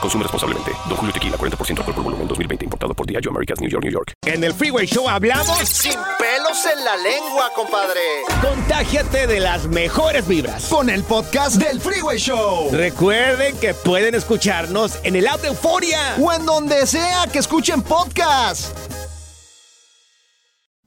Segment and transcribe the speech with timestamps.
[0.00, 0.72] Consume responsablemente.
[0.88, 2.64] Don Julio Tequila, 40% alcohol por volumen, 2020.
[2.64, 4.12] Importado por Diageo Americas, New York, New York.
[4.26, 8.00] En el Freeway Show hablamos sin pelos en la lengua, compadre.
[8.40, 10.66] Contágiate de las mejores vibras.
[10.68, 12.70] Con el podcast del Freeway Show.
[12.72, 16.16] Recuerden que pueden escucharnos en el app de Euforia.
[16.20, 18.76] O en donde sea que escuchen podcast.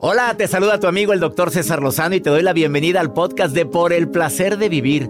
[0.02, 3.12] Hola, te saluda tu amigo el doctor César Lozano y te doy la bienvenida al
[3.12, 5.10] podcast de Por el Placer de Vivir.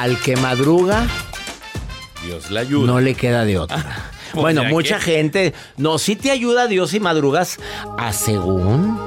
[0.00, 1.06] Al que madruga,
[2.24, 2.86] Dios la ayuda.
[2.86, 4.10] no le queda de otra.
[4.34, 5.54] bueno, O sea mucha que- gente.
[5.76, 7.58] No, sí te ayuda Dios si madrugas
[7.98, 8.98] a según.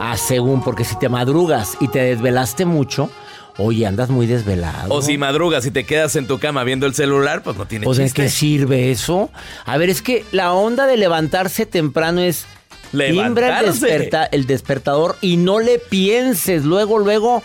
[0.00, 3.08] A según, porque si te madrugas y te desvelaste mucho,
[3.56, 4.92] oye, andas muy desvelado.
[4.92, 7.84] O si madrugas y te quedas en tu cama viendo el celular, pues no tiene
[7.84, 8.22] Pues ¿de chiste.
[8.24, 9.30] qué sirve eso?
[9.64, 12.46] A ver, es que la onda de levantarse temprano es
[12.90, 16.64] timbra el, desperta- el despertador y no le pienses.
[16.64, 17.42] Luego, luego,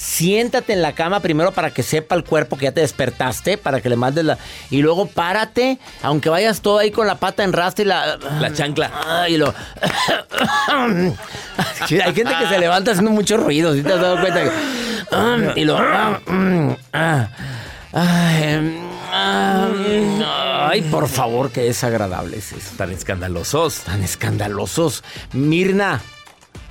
[0.00, 3.82] siéntate en la cama primero para que sepa el cuerpo que ya te despertaste, para
[3.82, 4.38] que le mandes la...
[4.70, 8.16] Y luego párate, aunque vayas todo ahí con la pata en rastro y la...
[8.16, 8.90] La chancla.
[8.94, 9.52] Ah, y lo...
[11.86, 14.42] Sí, Hay gente que se levanta haciendo mucho ruido, ¿sí te has dado cuenta?
[14.42, 14.50] Que...
[15.12, 15.76] Ah, y lo...
[15.76, 17.28] ah,
[17.92, 18.80] ay,
[19.12, 19.68] ah,
[20.70, 22.70] ay, por favor, qué desagradable es eso.
[22.76, 23.80] Tan escandalosos.
[23.80, 25.04] Tan escandalosos.
[25.32, 26.00] Mirna,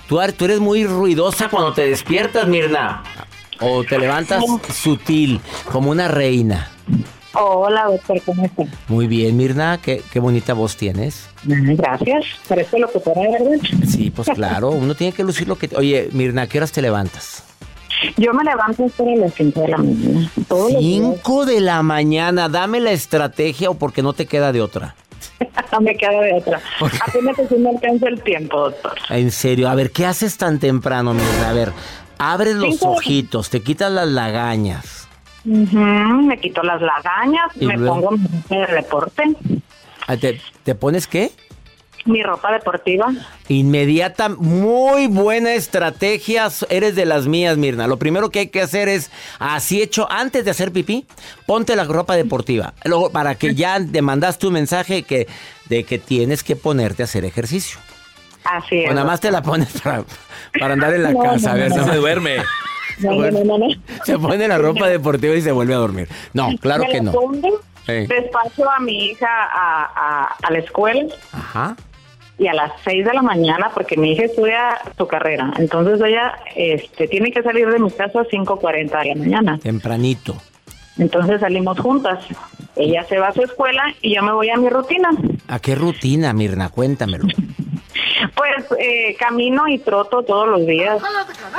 [0.10, 3.04] tú, tú eres muy ruidosa cuando te despiertas, Mirna.
[3.62, 4.44] O te levantas
[4.74, 5.40] sutil,
[5.72, 6.72] como una reina.
[7.34, 8.64] Hola, doctor, ¿cómo está?
[8.88, 11.30] Muy bien, Mirna, qué, qué bonita voz tienes.
[11.44, 12.26] Gracias.
[12.48, 13.60] Parece locutora, ¿verdad?
[13.88, 15.70] Sí, pues claro, uno tiene que lucir lo que...
[15.76, 17.44] Oye, Mirna, ¿a qué horas te levantas?
[18.18, 20.32] Yo me levanto para las 5 de la mañana.
[20.48, 21.04] Todos los días.
[21.04, 24.96] Cinco de la mañana, dame la estrategia o porque no te queda de otra.
[25.72, 26.60] No me queda de otra.
[27.08, 28.94] Apenas que sí me alcanza el tiempo, doctor.
[29.10, 31.50] En serio, a ver, ¿qué haces tan temprano, Mirna?
[31.50, 31.72] A ver,
[32.18, 35.08] abres los ojitos, te quitas las lagañas.
[35.46, 38.10] Me quito las lagañas, ¿Y me luego?
[38.10, 39.24] pongo mi deporte,
[40.08, 41.32] Ah, ¿Te, te pones qué?
[42.06, 43.08] Mi ropa deportiva.
[43.48, 46.48] Inmediata, muy buena estrategia.
[46.70, 47.88] Eres de las mías, Mirna.
[47.88, 51.06] Lo primero que hay que hacer es, así hecho, antes de hacer pipí,
[51.46, 52.74] ponte la ropa deportiva.
[52.86, 55.28] Luego, para que ya te mandaste un mensaje que,
[55.70, 57.80] de que tienes que ponerte a hacer ejercicio.
[58.44, 58.90] Así es.
[58.92, 60.04] O nada más te la pones para,
[60.60, 61.52] para andar en la No, casa.
[61.52, 62.38] a ver, no, No se se duerme.
[63.00, 63.68] No, no, no, no, no.
[64.06, 66.08] Se pone la ropa deportiva y se vuelve a dormir.
[66.34, 67.14] No, claro que no.
[67.88, 71.76] despacho a mi hija a, a, a la escuela Ajá.
[72.40, 75.52] Y a las 6 de la mañana porque mi hija estudia su carrera.
[75.58, 79.60] Entonces ella este, tiene que salir de mi casa a 5.40 de la mañana.
[79.60, 80.36] Tempranito.
[80.98, 82.26] Entonces salimos juntas.
[82.76, 85.10] Ella se va a su escuela y yo me voy a mi rutina.
[85.48, 86.70] ¿A qué rutina, Mirna?
[86.70, 87.28] Cuéntamelo.
[88.36, 91.02] Pues eh, camino y troto todos los días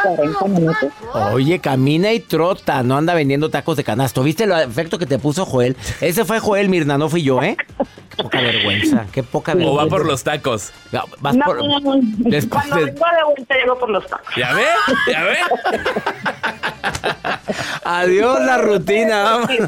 [0.02, 0.90] 40 minutos.
[1.32, 4.22] Oye, camina y trota, no anda vendiendo tacos de canasto.
[4.22, 5.76] ¿Viste el efecto que te puso Joel?
[6.00, 7.56] Ese fue Joel, Mirna, no fui yo, ¿eh?
[8.20, 9.84] Qué poca vergüenza, qué poca O vergüenza.
[9.84, 10.72] va por los tacos.
[10.92, 11.94] No, vas No, por- no, no.
[12.02, 14.34] Después Cuando de- vengo de vuelta llego por los tacos.
[14.36, 14.64] ¿Ya ve?
[15.10, 15.36] ¿Ya ve?
[17.84, 19.50] Adiós la rutina, vamos.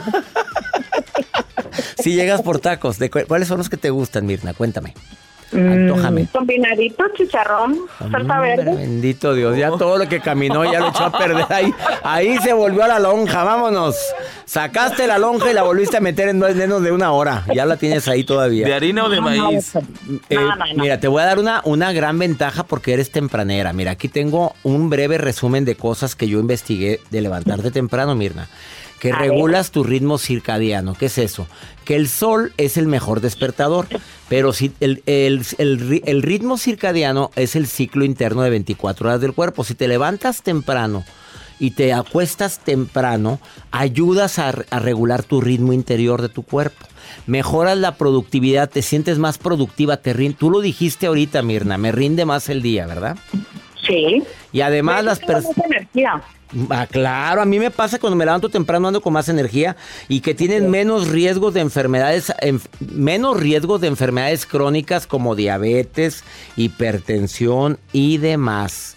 [2.02, 4.52] Si llegas por tacos, ¿de cu- ¿cuáles son los que te gustan, Mirna?
[4.54, 4.92] Cuéntame.
[5.52, 6.22] Antójame.
[6.22, 8.74] Mm, combinadito, chicharrón, salsa Hombre, verde.
[8.76, 11.72] Bendito Dios, ya todo lo que caminó ya lo echó a perder ahí.
[12.02, 13.96] Ahí se volvió a la lonja, vámonos.
[14.44, 17.44] Sacaste la lonja y la volviste a meter en menos de una hora.
[17.54, 18.66] Ya la tienes ahí todavía.
[18.66, 19.74] ¿De harina o de maíz?
[19.76, 20.82] Eh, No, no, no.
[20.82, 23.72] Mira, te voy a dar una, una gran ventaja porque eres tempranera.
[23.72, 28.48] Mira, aquí tengo un breve resumen de cosas que yo investigué de levantarte temprano, Mirna.
[29.02, 29.30] Que A ver.
[29.30, 30.94] regulas tu ritmo circadiano.
[30.94, 31.48] ¿Qué es eso?
[31.84, 33.88] Que el sol es el mejor despertador,
[34.28, 39.08] pero si el, el- el ri- el ritmo circadiano es el ciclo interno de 24
[39.08, 39.64] horas del cuerpo.
[39.64, 41.02] Si te levantas temprano
[41.58, 43.40] y te acuestas temprano,
[43.72, 46.86] ayudas a, a regular tu ritmo interior de tu cuerpo.
[47.26, 51.90] Mejoras la productividad, te sientes más productiva, te rin- tú lo dijiste ahorita, Mirna, me
[51.90, 53.16] rinde más el día, ¿verdad?
[53.84, 54.22] Sí.
[54.52, 55.56] Y además las personas...
[56.68, 59.74] Ah, claro, a mí me pasa cuando me levanto temprano ando con más energía
[60.06, 66.24] y que tienen menos riesgos de enfermedades, enf- menos riesgos de enfermedades crónicas como diabetes,
[66.56, 68.96] hipertensión y demás.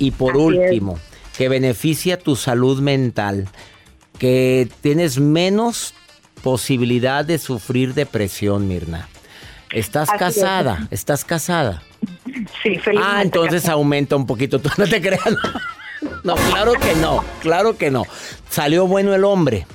[0.00, 0.44] Y por Así es.
[0.64, 0.98] último,
[1.38, 3.46] que beneficia tu salud mental,
[4.18, 5.94] que tienes menos
[6.42, 9.08] posibilidad de sufrir depresión, Mirna.
[9.70, 10.18] Estás Así es.
[10.18, 11.82] casada, estás casada.
[12.62, 13.00] Sí, feliz.
[13.04, 14.58] Ah, entonces aumenta un poquito.
[14.60, 15.22] Tú no te creas.
[16.24, 17.24] No, claro que no.
[17.40, 18.04] Claro que no.
[18.48, 19.66] Salió bueno el hombre.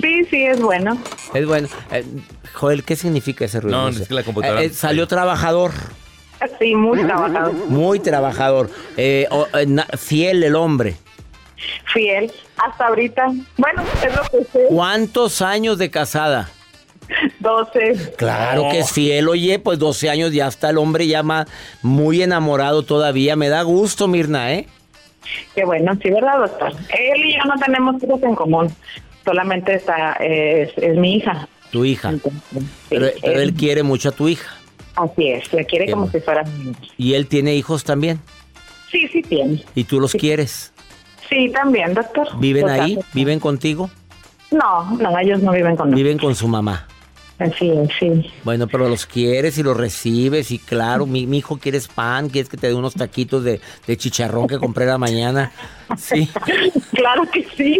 [0.00, 0.98] Sí, sí, es bueno.
[1.34, 1.68] Es bueno.
[1.92, 2.04] Eh,
[2.54, 3.78] Joel, ¿qué significa ese ruido?
[3.78, 5.72] No, es que la computadora- Eh, eh, salió trabajador.
[6.58, 7.54] Sí, muy trabajador.
[7.68, 8.70] Muy trabajador.
[8.96, 10.96] Eh, eh, fiel el hombre.
[11.92, 12.30] Fiel.
[12.58, 13.26] Hasta ahorita.
[13.56, 14.64] Bueno, es lo que sé.
[14.68, 16.50] ¿Cuántos años de casada?
[17.40, 18.14] 12.
[18.16, 19.28] Claro que es fiel.
[19.28, 21.46] Oye, pues 12 años ya está el hombre ya ma-
[21.82, 23.36] muy enamorado todavía.
[23.36, 24.66] Me da gusto, Mirna, ¿eh?
[25.54, 26.72] Qué bueno, sí, ¿verdad, doctor?
[26.72, 28.72] Él y yo no tenemos hijos en común.
[29.24, 31.48] Solamente está, es, es mi hija.
[31.72, 32.10] Tu hija.
[32.10, 34.54] Entonces, sí, Pero, pero él quiere mucho a tu hija.
[34.94, 36.18] Así es, la quiere Qué como bueno.
[36.18, 36.80] si fuera mi hija.
[36.96, 38.20] Y él tiene hijos también.
[38.90, 39.62] Sí, sí tiene.
[39.74, 40.72] Y tú los quieres.
[41.28, 42.28] Sí, también, doctor.
[42.38, 42.98] ¿Viven ahí?
[43.12, 43.90] ¿Viven contigo?
[44.52, 45.96] No, no, ellos no viven con nosotros.
[45.96, 46.86] Viven con su mamá.
[47.38, 48.32] Así es, sí.
[48.44, 52.48] Bueno, pero los quieres y los recibes y claro, mi, mi hijo quieres pan, quieres
[52.48, 55.52] que te dé unos taquitos de, de chicharrón que compré la mañana.
[55.98, 56.28] Sí.
[56.94, 57.78] claro que sí.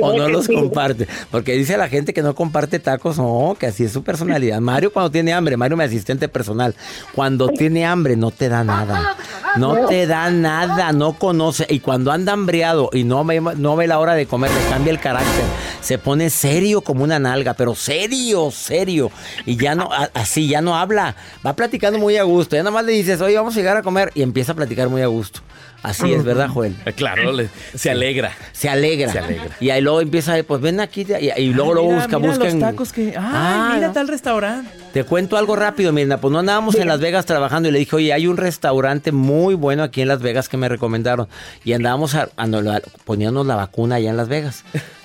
[0.00, 0.54] O no los sí.
[0.54, 1.06] comparte.
[1.30, 3.18] Porque dice la gente que no comparte tacos.
[3.18, 4.60] No, que así es su personalidad.
[4.60, 6.74] Mario cuando tiene hambre, Mario mi asistente personal.
[7.14, 9.16] Cuando tiene hambre no te da nada.
[9.56, 11.66] No te da nada, no conoce.
[11.68, 14.92] Y cuando anda hambriado y no ve, no ve la hora de comer, le cambia
[14.92, 15.44] el carácter.
[15.82, 19.10] Se pone serio como una nalga, pero serio, serio.
[19.44, 21.14] Y ya no, a- así, ya no habla.
[21.44, 22.56] Va platicando muy a gusto.
[22.56, 24.10] Ya nada más le dices, oye, vamos a llegar a comer.
[24.14, 25.40] Y empieza a platicar muy a gusto.
[25.82, 26.76] Así es, ¿verdad, Joel?
[26.86, 28.30] Eh, Claro, le- se alegra.
[28.52, 29.10] Se alegra.
[29.10, 29.48] Se alegra.
[29.58, 31.04] Y ahí luego empieza, pues ven aquí.
[31.20, 32.44] Y, y luego, Mira, busca, mira busca.
[32.44, 33.08] los tacos que...
[33.08, 33.92] Ay, Ah, mira no.
[33.92, 34.70] tal restaurante.
[34.92, 36.18] Te cuento algo rápido, Mirna.
[36.20, 39.54] Pues no andábamos en Las Vegas trabajando y le dije, oye, hay un restaurante muy
[39.56, 41.26] bueno aquí en Las Vegas que me recomendaron.
[41.64, 44.64] Y andábamos a, a- poniéndonos la vacuna allá en Las Vegas.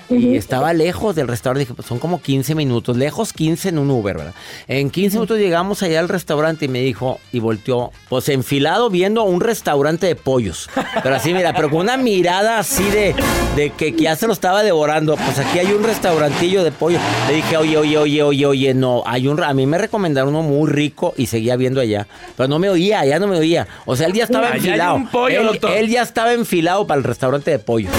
[0.10, 1.62] Y estaba lejos del restaurante.
[1.62, 2.96] Dije, pues son como 15 minutos.
[2.96, 4.34] Lejos 15 en un Uber, ¿verdad?
[4.68, 9.24] En 15 minutos llegamos allá al restaurante y me dijo, y volteó, pues enfilado viendo
[9.24, 10.70] un restaurante de pollos.
[11.04, 13.16] Pero así, mira, pero con una mirada así de,
[13.56, 15.16] de que, que ya se lo estaba devorando.
[15.16, 17.00] Pues aquí hay un restaurantillo de pollo.
[17.28, 19.04] Le dije, oye, oye, oye, oye, oye, no.
[19.06, 22.08] Hay un, a mí me recomendaron uno muy rico y seguía viendo allá.
[22.36, 23.68] Pero no me oía, ya no me oía.
[23.86, 25.02] O sea, él ya estaba enfilado.
[25.30, 27.90] él, él ya estaba enfilado para el restaurante de pollo.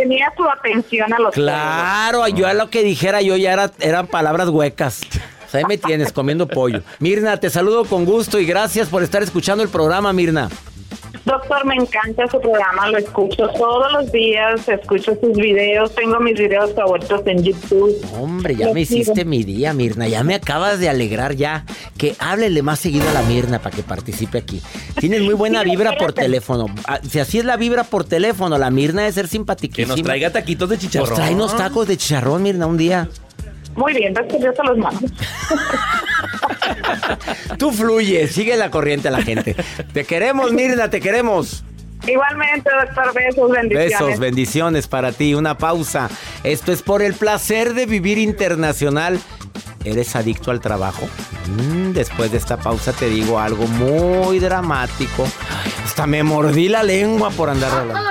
[0.00, 4.06] Tenía su atención a los Claro, yo a lo que dijera yo ya era, eran
[4.06, 5.02] palabras huecas.
[5.46, 6.82] O sea, ahí me tienes comiendo pollo.
[7.00, 10.48] Mirna, te saludo con gusto y gracias por estar escuchando el programa, Mirna.
[11.24, 16.34] Doctor, me encanta su programa, lo escucho todos los días, escucho sus videos, tengo mis
[16.38, 17.94] videos favoritos en YouTube.
[18.18, 19.02] Hombre, ya Lo me sigo.
[19.02, 20.08] hiciste mi día, Mirna.
[20.08, 21.64] Ya me acabas de alegrar ya.
[21.98, 24.62] Que háblele más seguido a la Mirna para que participe aquí.
[24.98, 26.66] Tienes muy buena Sí, vibra por teléfono.
[26.86, 29.88] Ah, Si así es la vibra por teléfono, la Mirna debe ser Que simpaticísima.
[29.94, 31.08] nos traiga taquitos de chicharrón.
[31.10, 33.08] Pues trae unos tacos de chicharrón, Mirna, un día.
[33.76, 35.06] Muy bien, doctor, yo se los mando.
[37.58, 39.56] Tú fluyes, sigue la corriente a la gente.
[39.92, 41.64] Te queremos, Mirna, te queremos.
[42.06, 43.90] Igualmente, doctor, besos, bendiciones.
[43.90, 45.34] Besos, bendiciones para ti.
[45.34, 46.08] Una pausa.
[46.44, 49.20] Esto es por el placer de vivir internacional.
[49.84, 51.08] ¿Eres adicto al trabajo?
[51.46, 55.26] Mm, después de esta pausa te digo algo muy dramático.
[55.84, 58.10] Hasta me mordí la lengua por andar hablando.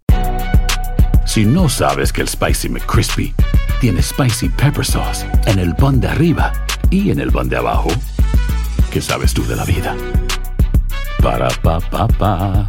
[1.31, 3.33] Si no sabes que el Spicy McCrispy
[3.79, 6.51] tiene Spicy Pepper Sauce en el pan de arriba
[6.89, 7.87] y en el pan de abajo,
[8.91, 9.95] ¿qué sabes tú de la vida?
[11.23, 12.67] Para, pa, pa, pa.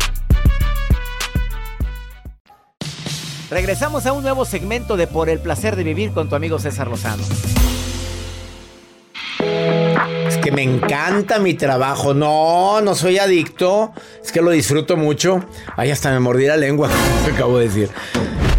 [3.50, 6.86] Regresamos a un nuevo segmento de Por el placer de vivir con tu amigo César
[6.86, 7.24] Lozano.
[10.28, 12.14] Es que me encanta mi trabajo.
[12.14, 13.92] No, no soy adicto.
[14.24, 15.44] Es que lo disfruto mucho.
[15.76, 17.90] Ay, hasta me mordí la lengua, como acabo de decir.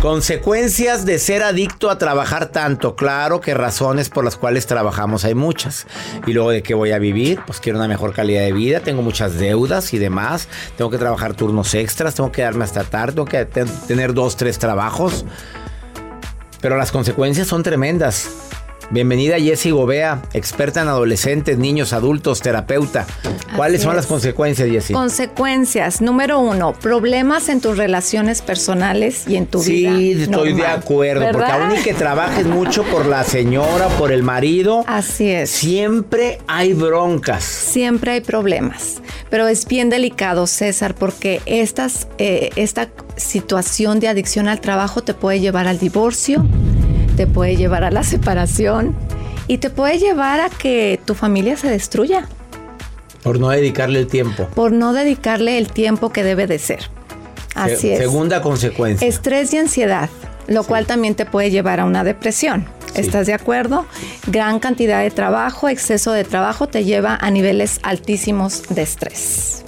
[0.03, 2.97] Consecuencias de ser adicto a trabajar tanto.
[2.97, 5.87] Claro que razones por las cuales trabajamos hay muchas.
[6.27, 9.01] Y luego de qué voy a vivir, pues quiero una mejor calidad de vida, tengo
[9.01, 10.49] muchas deudas y demás.
[10.75, 14.35] Tengo que trabajar turnos extras, tengo que darme hasta tarde, tengo que ten- tener dos,
[14.35, 15.23] tres trabajos.
[16.59, 18.27] Pero las consecuencias son tremendas.
[18.97, 23.07] Bienvenida Jessie Gobea, experta en adolescentes, niños, adultos, terapeuta.
[23.55, 23.95] ¿Cuáles Así son es.
[23.95, 24.93] las consecuencias, Jessie?
[24.93, 25.99] Consecuencias.
[25.99, 30.23] Número uno, problemas en tus relaciones personales y en tu Sí, vida.
[30.25, 34.83] estoy de acuerdo, porque aún y que trabajes mucho por la señora, por el marido,
[34.85, 35.49] Así es.
[35.49, 37.43] siempre hay broncas.
[37.43, 44.47] Siempre hay problemas, pero es bien delicado, César, porque estas, eh, esta situación de adicción
[44.47, 46.45] al trabajo te puede llevar al divorcio,
[47.13, 48.95] te puede llevar a la separación
[49.47, 52.27] y te puede llevar a que tu familia se destruya
[53.23, 54.47] Por no dedicarle el tiempo.
[54.55, 56.79] por no dedicarle el tiempo que debe de ser.
[57.55, 57.99] Así Se- es.
[57.99, 59.07] Segunda consecuencia.
[59.07, 60.09] Estrés y ansiedad,
[60.47, 62.65] lo cual también te puede llevar a una depresión.
[62.95, 63.85] ¿Estás de acuerdo?
[64.27, 69.63] Gran cantidad de trabajo, exceso de trabajo te lleva a niveles altísimos de estrés.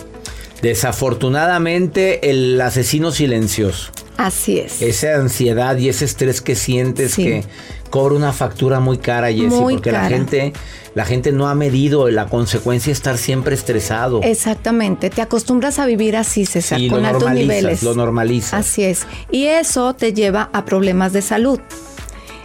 [0.61, 3.91] Desafortunadamente, el asesino silencioso.
[4.17, 4.81] Así es.
[4.81, 7.23] Esa ansiedad y ese estrés que sientes Sí.
[7.23, 7.43] que
[7.89, 10.53] cobra una factura muy cara, Jessie, Muy porque la gente,
[10.95, 14.21] la gente no ha medido la consecuencia de estar siempre estresado.
[14.23, 15.09] Exactamente.
[15.09, 17.83] Te acostumbras a vivir así, César, Sí, con lo altos niveles.
[17.83, 18.53] lo normalizas.
[18.53, 19.05] Así es.
[19.31, 21.59] Y eso te lleva a problemas de salud.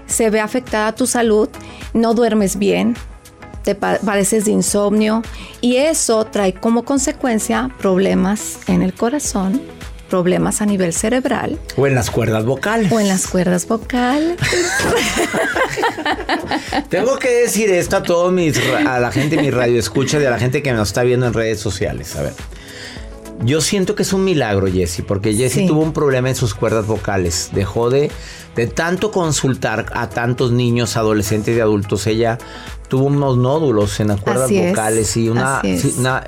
[0.07, 1.49] Se ve afectada tu salud,
[1.95, 2.97] no duermes bien,
[3.63, 5.23] te pa- padeces de insomnio
[5.61, 9.61] y eso trae como consecuencia problemas en el corazón,
[10.11, 12.93] problemas a nivel cerebral O en las cuerdas vocales.
[12.93, 14.37] o en las cuerdas vocales.
[16.89, 20.31] Tengo que decir esto a todos mis a la gente mi radio escucha y a
[20.31, 22.17] la gente que nos está viendo en redes sociales.
[22.17, 22.33] A ver.
[23.43, 25.67] Yo siento que es un milagro, Jessie, porque Jessie Sí.
[25.67, 27.49] tuvo un problema en sus cuerdas vocales.
[27.53, 28.11] Dejó de,
[28.55, 32.07] de tanto consultar a tantos niños, adolescentes y adultos.
[32.07, 32.37] Ella
[32.89, 35.63] tuvo unos nódulos en las cuerdas Así es, vocales y una-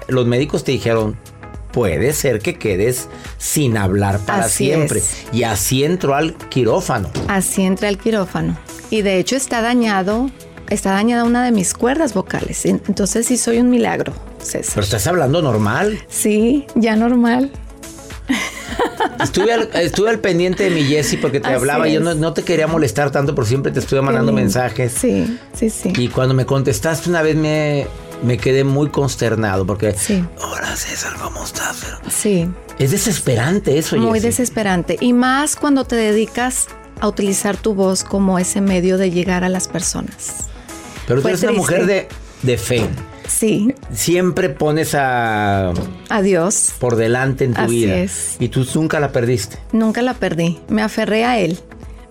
[0.09, 1.17] los médicos te dijeron,
[1.73, 4.99] puede ser que quedes sin hablar para Así siempre.
[5.01, 5.25] es.
[5.33, 7.11] Y así entró al quirófano.
[7.29, 8.57] Así entra el quirófano.
[8.91, 10.31] Y de hecho está dañado,
[10.69, 12.65] está dañada una de mis cuerdas vocales.
[12.67, 14.13] En- Entonces sí soy un milagro,
[14.43, 14.75] César.
[14.75, 15.99] Pero estás hablando normal.
[16.09, 17.51] Sí, ya normal.
[19.23, 21.89] Estuve al, estuve al pendiente de mi Jessie porque te Así hablaba.
[21.89, 22.05] Yo es.
[22.05, 24.93] no, no te quería molestar tanto, pero siempre te estuve mandando mensajes.
[24.93, 25.93] Sí, sí, sí.
[25.97, 27.87] Y cuando me contestaste una vez me,
[28.23, 29.93] me quedé muy consternado porque.
[29.95, 30.25] Sí.
[30.43, 31.79] Hola César, ¿cómo estás?
[31.83, 32.49] Pero Sí,
[32.79, 34.29] es desesperante eso, muy Jessie.
[34.31, 34.97] desesperante.
[35.01, 36.69] Y más cuando te dedicas
[37.01, 40.49] a utilizar tu voz como ese medio de llegar a las personas.
[41.07, 42.09] Pero tú eres una mujer de,
[42.43, 42.87] de fe.
[43.27, 45.73] Sí, Siempre pones a
[46.11, 46.75] adiós.
[46.79, 47.97] por delante en tu Así vida.
[47.97, 48.37] es.
[48.39, 49.59] Y tú nunca la perdiste.
[49.73, 50.61] Nunca la perdí.
[50.69, 51.59] Me aferré a él.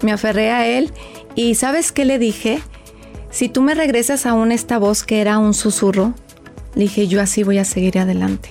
[0.02, 0.92] Me aferré a él.
[1.36, 2.62] Y ¿sabes qué le dije?
[3.32, 6.14] Si tú me regresas aún esta voz que era un susurro,
[6.76, 8.50] le dije, yo así voy a seguir adelante.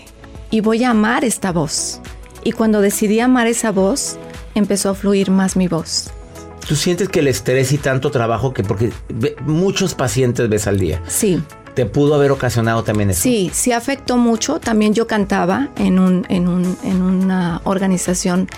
[0.51, 2.01] Y voy a amar esta voz.
[2.45, 4.17] Y cuando decidí amar esa voz,
[4.55, 6.11] empezó a fluir más mi voz.
[6.67, 10.79] Tú sientes que el estrés y tanto trabajo que porque ve- muchos pacientes ves al
[10.79, 11.03] día.
[11.07, 11.43] Sí,
[11.75, 13.23] Te pudo haber ocasionado también eso.
[13.23, 14.59] sí, sí afectó mucho.
[14.61, 18.49] También yo cantaba en, un, en, un- en una organización,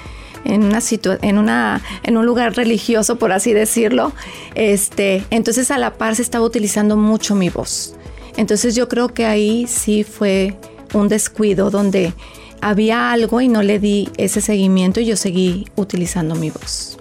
[0.44, 4.12] en, una situa- en, una, en un lugar religioso, por así decirlo.
[4.54, 7.94] Este, entonces a la par se estaba utilizando mucho mi voz.
[8.36, 10.56] Entonces yo creo que ahí sí fue
[10.94, 12.12] un descuido donde
[12.60, 16.96] había algo y no le di ese seguimiento y yo seguí utilizando mi voz.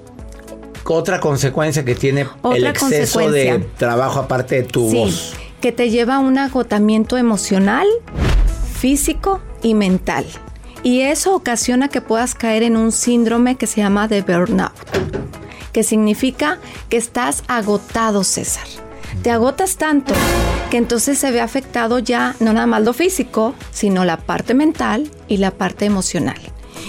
[0.84, 5.34] Otra consecuencia que tiene Otra el exceso de trabajo aparte de tu Sí, voz.
[5.62, 7.88] que te lleva a un agotamiento emocional,
[8.78, 10.26] físico y mental.
[10.84, 14.74] Y eso ocasiona que puedas caer en un síndrome que se llama de burnout,
[15.72, 16.60] que significa
[16.90, 18.68] que estás agotado, César.
[19.22, 20.14] Te agotas tanto
[20.72, 25.12] que entonces se ve afectado ya no nada más lo físico, sino la parte mental
[25.28, 26.40] y la parte emocional.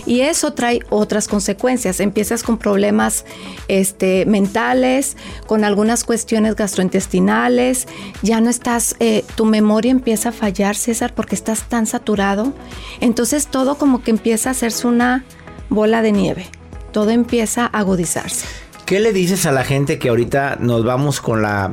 [0.07, 2.01] Y eso trae otras consecuencias.
[2.01, 3.25] Empiezas con problemas
[3.69, 7.87] este, mentales, con algunas cuestiones gastrointestinales.
[8.23, 12.53] Ya no estás, eh, tu memoria empieza a fallar, César, porque estás tan saturado.
[13.01, 15.25] Entonces todo como que empieza a hacerse una
[15.69, 16.47] bola de nieve.
[16.93, 18.47] Todo empieza a agudizarse.
[18.87, 21.73] ¿Qué le dices a la gente que ahorita nos vamos con la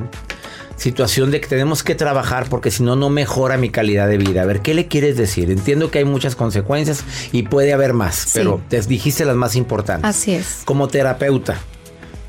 [0.79, 4.41] situación de que tenemos que trabajar porque si no, no mejora mi calidad de vida.
[4.41, 5.51] A ver, ¿qué le quieres decir?
[5.51, 10.09] Entiendo que hay muchas consecuencias y puede haber más, pero te dijiste las más importantes.
[10.09, 10.61] Así es.
[10.65, 11.59] Como terapeuta,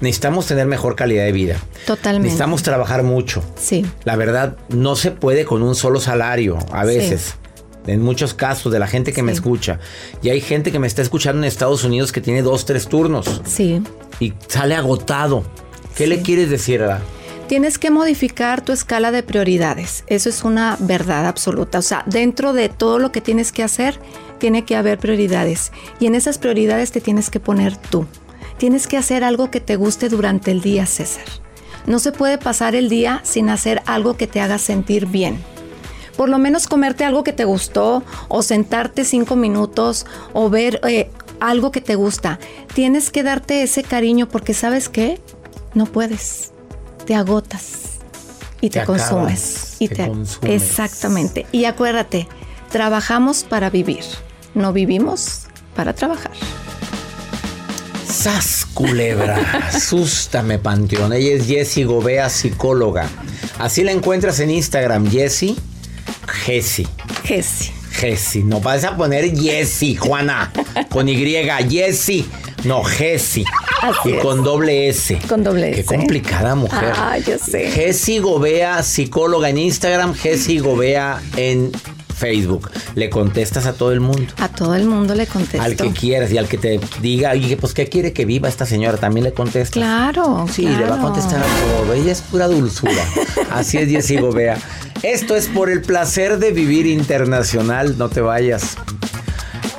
[0.00, 1.56] necesitamos tener mejor calidad de vida.
[1.86, 2.24] Totalmente.
[2.24, 3.42] Necesitamos trabajar mucho.
[3.56, 3.86] Sí.
[4.04, 7.36] La verdad, no se puede con un solo salario a veces.
[7.86, 9.78] En muchos casos de la gente que me escucha.
[10.22, 13.40] Y hay gente que me está escuchando en Estados Unidos que tiene dos, tres turnos.
[13.46, 13.82] Sí.
[14.20, 15.44] Y sale agotado.
[15.96, 17.00] ¿Qué le quieres decir a
[17.50, 20.04] Tienes que modificar tu escala de prioridades.
[20.06, 21.80] Eso es una verdad absoluta.
[21.80, 23.98] O sea, dentro de todo lo que tienes que hacer,
[24.38, 25.72] tiene que haber prioridades.
[25.98, 28.06] Y en esas prioridades te tienes que poner tú.
[28.56, 31.24] Tienes que hacer algo que te guste durante el día, César.
[31.88, 35.42] No se puede pasar el día sin hacer algo que te haga sentir bien.
[36.16, 41.10] Por lo menos comerte algo que te gustó o sentarte cinco minutos o ver eh,
[41.40, 42.38] algo que te gusta.
[42.74, 45.20] Tienes que darte ese cariño porque sabes qué?
[45.74, 46.52] No puedes.
[47.10, 47.98] Te agotas
[48.60, 49.56] y te, Te consumes.
[49.56, 50.62] acabas, y te consumes.
[50.62, 51.44] Exactamente.
[51.50, 52.28] Y acuérdate,
[52.70, 54.04] trabajamos para vivir.
[54.54, 56.30] No vivimos para trabajar.
[58.08, 59.38] ¡Sas, culebra!
[59.74, 61.12] Asústame, Panteón.
[61.12, 63.08] Ella es Jessie Gobea, psicóloga.
[63.58, 65.56] Así la encuentras en Instagram, Jessie.
[66.44, 66.86] Jessie.
[67.24, 67.72] Jessie.
[67.90, 68.44] Jessie.
[68.44, 70.52] No vas a poner Jessie, Juana.
[70.88, 71.16] Con Y.
[71.68, 72.24] Jessie.
[72.62, 73.44] No, Jessie.
[73.80, 74.22] Así Y es.
[74.22, 75.18] con doble S.
[75.28, 75.84] Con doble Qué S.
[75.94, 76.92] complicada mujer.
[76.96, 77.70] Ah, yo sé.
[77.70, 80.14] Jessie Gobea, psicóloga en Instagram.
[80.14, 81.70] Jessie Gobea en
[82.14, 82.70] Facebook.
[82.94, 84.34] Le contestas a todo el mundo.
[84.38, 85.62] A todo el mundo le contesto.
[85.62, 88.66] Al que quieras y al que te diga, oye, pues ¿qué quiere que viva esta
[88.66, 88.98] señora?
[88.98, 89.70] También le contestas.
[89.72, 90.44] Claro.
[90.52, 91.44] Sí, le va a contestar a
[91.82, 91.94] todo.
[91.94, 93.02] Ella es pura dulzura.
[93.50, 94.58] Así es, Jessie Gobea.
[95.02, 97.96] Esto es por el placer de vivir internacional.
[97.96, 98.76] No te vayas.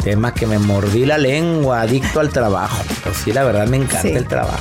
[0.04, 2.82] Tema que me mordí la lengua, adicto al trabajo.
[3.04, 4.10] Pues sí, la verdad me encanta Sí.
[4.10, 4.58] el trabajo.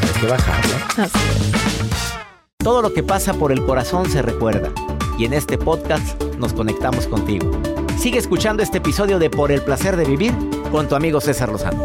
[0.00, 0.74] Hay que bajarlo.
[0.96, 2.14] Así es.
[2.58, 4.70] Todo lo que pasa por el corazón se recuerda.
[5.18, 7.50] Y en este podcast nos conectamos contigo.
[7.98, 10.32] Sigue escuchando este episodio de Por el placer de vivir
[10.70, 11.84] con tu amigo César Lozano.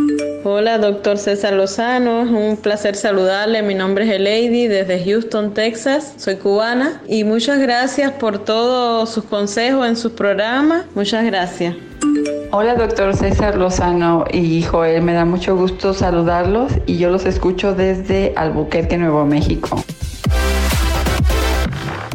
[0.43, 2.21] Hola, doctor César Lozano.
[2.21, 3.61] Un placer saludarle.
[3.61, 6.15] Mi nombre es Elady desde Houston, Texas.
[6.17, 10.85] Soy cubana y muchas gracias por todos sus consejos en sus programas.
[10.95, 11.75] Muchas gracias.
[12.49, 15.03] Hola, doctor César Lozano y Joel.
[15.03, 19.83] Me da mucho gusto saludarlos y yo los escucho desde Albuquerque, Nuevo México.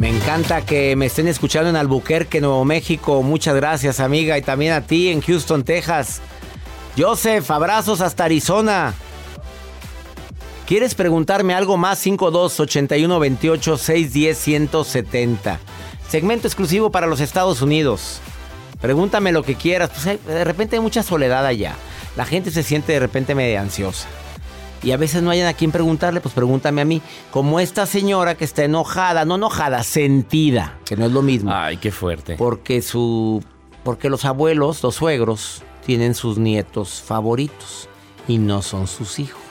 [0.01, 3.23] Me encanta que me estén escuchando en Albuquerque, Nuevo México.
[3.23, 4.37] Muchas gracias, amiga.
[4.37, 6.21] Y también a ti en Houston, Texas.
[6.97, 8.93] Joseph, abrazos hasta Arizona.
[10.65, 11.99] ¿Quieres preguntarme algo más?
[11.99, 15.59] 52 81 28 610 170.
[16.09, 18.19] Segmento exclusivo para los Estados Unidos.
[18.81, 19.89] Pregúntame lo que quieras.
[19.91, 21.75] Pues hay- de repente hay mucha soledad allá.
[22.15, 24.07] La gente se siente de repente medio ansiosa.
[24.83, 27.01] Y a veces no hayan a quien preguntarle, pues pregúntame a mí.
[27.31, 31.51] Como esta señora que está enojada, no enojada, sentida, que no es lo mismo.
[31.53, 32.35] Ay, qué fuerte.
[32.37, 33.43] Porque su.
[33.83, 37.89] Porque los abuelos, los suegros, tienen sus nietos favoritos.
[38.27, 39.41] Y no son sus hijos.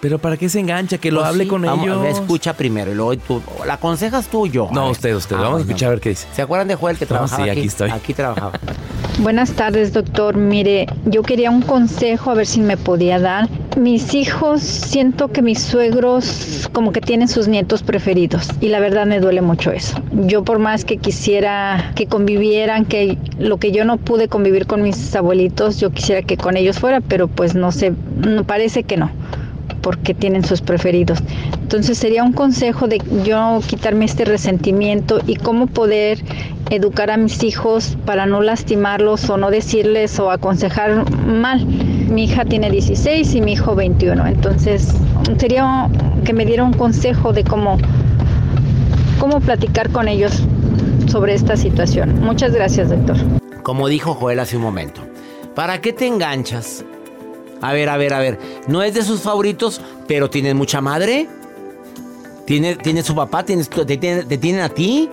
[0.00, 0.98] Pero ¿para qué se engancha?
[0.98, 2.04] Que lo Pues hable sí, con vamos, ellos.
[2.06, 3.42] Escucha primero y luego tú.
[3.66, 4.68] ¿La aconsejas tú o yo?
[4.70, 5.34] No, usted, usted.
[5.36, 6.28] Ah, Vamos a escuchar a ver qué dice.
[6.32, 7.58] ¿Se acuerdan de Joel que No, trabajaba sí, aquí?
[7.60, 7.90] aquí estoy.
[7.90, 8.52] Aquí trabajaba.
[9.20, 10.36] Buenas tardes, doctor.
[10.36, 13.48] Mire, yo quería un consejo a ver si me podía dar.
[13.76, 19.06] Mis hijos, siento que mis suegros como que tienen sus nietos preferidos y la verdad
[19.06, 20.00] me duele mucho eso.
[20.12, 24.82] Yo por más que quisiera que convivieran, que lo que yo no pude convivir con
[24.82, 27.92] mis abuelitos, yo quisiera que con ellos fuera, pero pues no sé,
[28.46, 29.10] parece que no
[29.80, 31.18] porque tienen sus preferidos.
[31.60, 36.22] Entonces sería un consejo de yo quitarme este resentimiento y cómo poder
[36.70, 41.64] educar a mis hijos para no lastimarlos o no decirles o aconsejar mal.
[41.66, 44.94] Mi hija tiene 16 y mi hijo 21, entonces
[45.38, 45.88] sería
[46.24, 47.78] que me diera un consejo de cómo,
[49.18, 50.42] cómo platicar con ellos
[51.06, 52.20] sobre esta situación.
[52.20, 53.16] Muchas gracias, doctor.
[53.62, 55.02] Como dijo Joel hace un momento,
[55.54, 56.84] ¿para qué te enganchas?
[57.60, 61.28] A ver, a ver, a ver, no es de sus favoritos, pero tienen mucha madre.
[62.44, 65.08] Tiene, tiene su papá, tienes, te, te tienen a ti.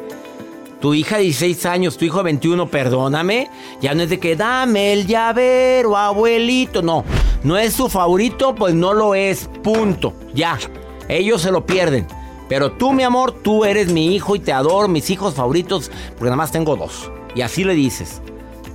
[0.80, 3.50] Tu hija de 16 años, tu hijo de 21, perdóname.
[3.82, 6.82] Ya no es de que dame el llavero, abuelito.
[6.82, 7.04] No,
[7.44, 9.50] no es su favorito, pues no lo es.
[9.64, 10.14] Punto.
[10.34, 10.60] Ya.
[11.08, 12.08] Ellos se lo pierden.
[12.48, 16.26] Pero tú, mi amor, tú eres mi hijo y te adoro, mis hijos favoritos, porque
[16.26, 17.12] nada más tengo dos.
[17.34, 18.22] Y así le dices.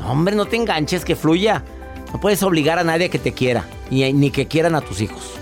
[0.01, 1.65] No, hombre, no te enganches, que fluya.
[2.13, 5.01] No puedes obligar a nadie a que te quiera, ni, ni que quieran a tus
[5.01, 5.33] hijos.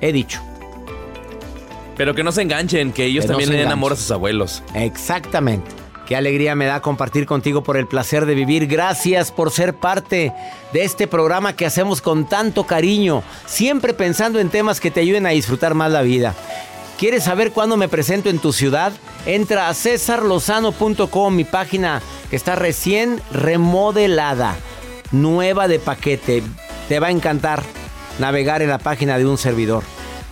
[0.00, 0.40] He dicho.
[1.96, 3.72] Pero que no se enganchen, que ellos Que no también den enganchen.
[3.78, 4.62] amor a sus abuelos.
[4.74, 5.68] Exactamente.
[6.06, 8.66] Qué alegría me da compartir contigo por el placer de vivir.
[8.66, 10.32] Gracias por ser parte
[10.72, 15.26] de este programa que hacemos con tanto cariño, siempre pensando en temas que te ayuden
[15.26, 16.34] a disfrutar más la vida.
[16.98, 18.92] ¿Quieres saber cuándo me presento en tu ciudad?
[19.26, 24.56] Entra a cesarlozano.com, mi página que está recién remodelada,
[25.12, 26.42] nueva de paquete.
[26.88, 27.62] Te va a encantar
[28.18, 29.82] navegar en la página de un servidor.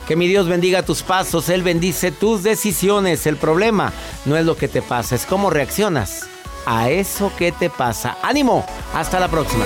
[0.07, 3.27] Que mi Dios bendiga tus pasos, Él bendice tus decisiones.
[3.27, 3.93] El problema
[4.25, 6.29] no es lo que te pasa, es cómo reaccionas
[6.65, 8.17] a eso que te pasa.
[8.23, 9.65] Ánimo, hasta la próxima.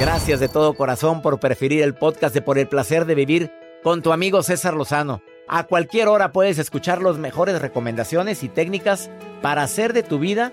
[0.00, 4.02] Gracias de todo corazón por preferir el podcast de Por el Placer de Vivir con
[4.02, 5.22] tu amigo César Lozano.
[5.48, 9.10] A cualquier hora puedes escuchar las mejores recomendaciones y técnicas
[9.42, 10.52] para hacer de tu vida